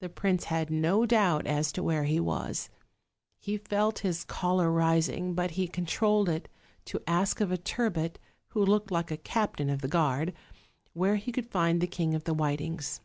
[0.00, 2.70] The prince had no doubt as to where he was:
[3.38, 6.48] he felt his choler rising, but he controlled it
[6.86, 10.34] to ask of a turbot, who looked like a captain of the guard,
[10.92, 13.00] where he could find the King of the Whitings.